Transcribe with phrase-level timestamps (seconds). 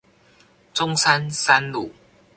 [0.73, 1.91] 中山三路